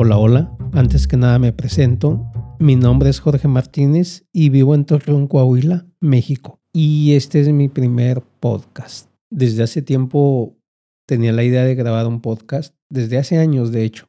[0.00, 0.56] Hola, hola.
[0.74, 2.30] Antes que nada me presento.
[2.60, 6.60] Mi nombre es Jorge Martínez y vivo en Torreón, Coahuila, México.
[6.72, 9.10] Y este es mi primer podcast.
[9.28, 10.56] Desde hace tiempo
[11.04, 14.08] tenía la idea de grabar un podcast, desde hace años de hecho.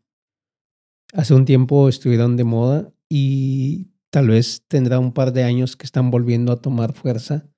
[1.11, 5.87] Hace un tiempo estuvieron de moda y tal vez tendrá un par de años que
[5.87, 7.49] están volviendo a tomar fuerza.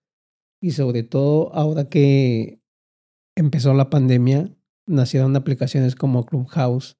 [0.62, 2.62] Y sobre todo ahora que
[3.36, 4.56] empezó la pandemia,
[4.88, 6.96] nacieron aplicaciones como Clubhouse,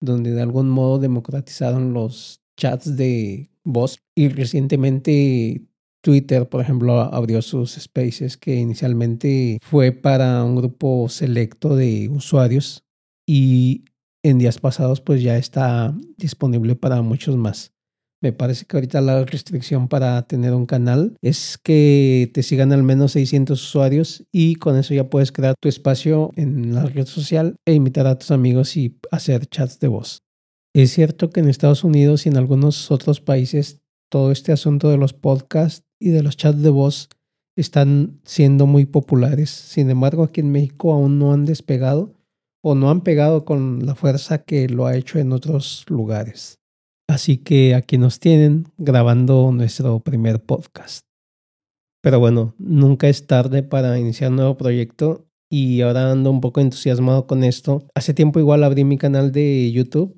[0.00, 3.98] donde de algún modo democratizaron los chats de voz.
[4.14, 5.62] Y recientemente
[6.02, 12.84] Twitter, por ejemplo, abrió sus spaces que inicialmente fue para un grupo selecto de usuarios
[13.26, 13.84] y
[14.22, 17.72] en días pasados pues ya está disponible para muchos más.
[18.20, 22.82] Me parece que ahorita la restricción para tener un canal es que te sigan al
[22.82, 27.56] menos 600 usuarios y con eso ya puedes crear tu espacio en la red social
[27.64, 30.22] e invitar a tus amigos y hacer chats de voz.
[30.74, 34.98] Es cierto que en Estados Unidos y en algunos otros países todo este asunto de
[34.98, 37.08] los podcasts y de los chats de voz
[37.56, 39.50] están siendo muy populares.
[39.50, 42.14] Sin embargo, aquí en México aún no han despegado
[42.62, 46.57] o no han pegado con la fuerza que lo ha hecho en otros lugares.
[47.08, 51.06] Así que aquí nos tienen grabando nuestro primer podcast.
[52.02, 56.60] Pero bueno, nunca es tarde para iniciar un nuevo proyecto y ahora ando un poco
[56.60, 57.86] entusiasmado con esto.
[57.94, 60.17] Hace tiempo igual abrí mi canal de YouTube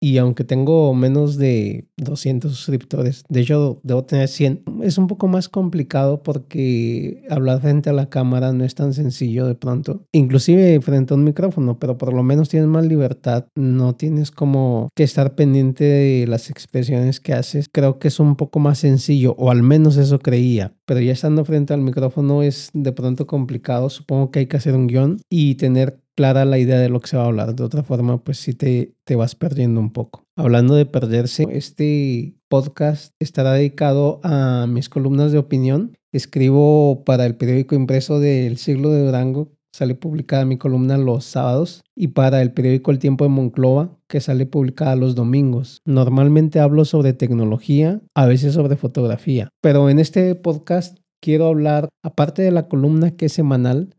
[0.00, 5.28] y aunque tengo menos de 200 suscriptores, de hecho debo tener 100, es un poco
[5.28, 10.02] más complicado porque hablar frente a la cámara no es tan sencillo de pronto.
[10.12, 14.88] Inclusive frente a un micrófono, pero por lo menos tienes más libertad, no tienes como
[14.94, 17.68] que estar pendiente de las expresiones que haces.
[17.70, 20.74] Creo que es un poco más sencillo, o al menos eso creía.
[20.86, 23.90] Pero ya estando frente al micrófono es de pronto complicado.
[23.90, 27.06] Supongo que hay que hacer un guion y tener clara la idea de lo que
[27.06, 27.54] se va a hablar.
[27.54, 30.24] De otra forma, pues sí te, te vas perdiendo un poco.
[30.34, 35.96] Hablando de perderse, este podcast estará dedicado a mis columnas de opinión.
[36.10, 41.82] Escribo para el periódico impreso del siglo de Durango, sale publicada mi columna los sábados,
[41.94, 45.82] y para el periódico El Tiempo de Monclova, que sale publicada los domingos.
[45.84, 52.42] Normalmente hablo sobre tecnología, a veces sobre fotografía, pero en este podcast quiero hablar, aparte
[52.42, 53.94] de la columna que es semanal,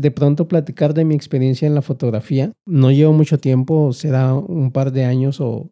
[0.00, 2.52] de pronto platicar de mi experiencia en la fotografía.
[2.66, 5.70] No llevo mucho tiempo, será un par de años o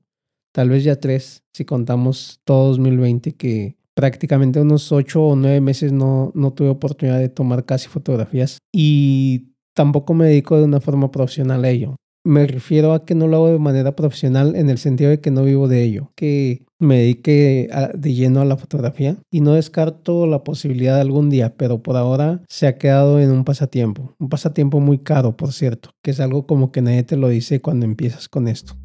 [0.52, 5.92] tal vez ya tres, si contamos todo 2020, que prácticamente unos ocho o nueve meses
[5.92, 11.10] no, no tuve oportunidad de tomar casi fotografías y tampoco me dedico de una forma
[11.10, 11.96] profesional a ello.
[12.28, 15.30] Me refiero a que no lo hago de manera profesional en el sentido de que
[15.30, 20.26] no vivo de ello, que me dedique de lleno a la fotografía y no descarto
[20.26, 24.28] la posibilidad de algún día, pero por ahora se ha quedado en un pasatiempo, un
[24.28, 27.86] pasatiempo muy caro, por cierto, que es algo como que nadie te lo dice cuando
[27.86, 28.76] empiezas con esto.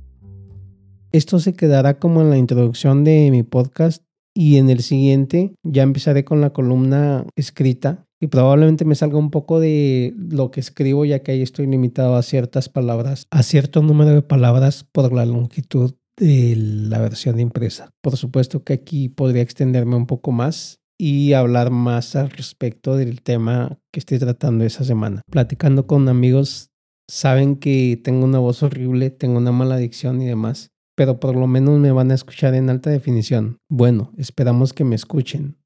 [1.12, 5.84] Esto se quedará como en la introducción de mi podcast y en el siguiente ya
[5.84, 11.04] empezaré con la columna escrita y probablemente me salga un poco de lo que escribo
[11.04, 15.26] ya que ahí estoy limitado a ciertas palabras, a cierto número de palabras por la
[15.26, 17.90] longitud de la versión impresa.
[18.00, 23.22] Por supuesto que aquí podría extenderme un poco más y hablar más al respecto del
[23.22, 25.22] tema que estoy tratando esa semana.
[25.30, 26.70] Platicando con amigos,
[27.10, 31.48] saben que tengo una voz horrible, tengo una mala adicción y demás, pero por lo
[31.48, 33.58] menos me van a escuchar en alta definición.
[33.70, 35.58] Bueno, esperamos que me escuchen.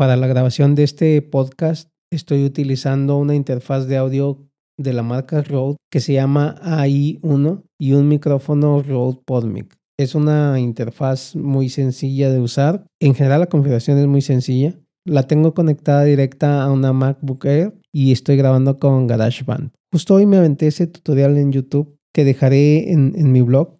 [0.00, 5.42] Para la grabación de este podcast estoy utilizando una interfaz de audio de la marca
[5.42, 9.76] Rode que se llama AI1 y un micrófono Rode PodMic.
[9.98, 12.86] Es una interfaz muy sencilla de usar.
[12.98, 14.74] En general la configuración es muy sencilla.
[15.04, 19.70] La tengo conectada directa a una MacBook Air y estoy grabando con GarageBand.
[19.92, 23.76] Justo hoy me aventé ese tutorial en YouTube que dejaré en, mi blog.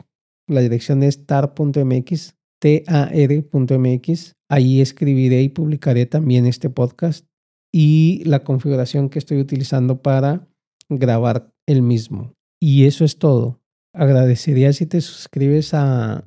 [0.46, 4.34] La dirección es tar.mx, tar.mx.
[4.50, 7.24] Ahí escribiré y publicaré también este podcast
[7.72, 10.48] y la configuración que estoy utilizando para
[10.88, 12.34] grabar el mismo.
[12.60, 13.60] Y eso es todo.
[13.94, 16.24] Agradecería si te suscribes a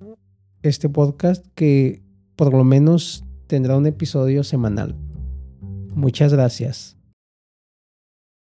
[0.62, 2.02] este podcast que
[2.38, 4.96] por lo menos tendrá un episodio semanal.
[5.94, 6.98] Muchas gracias.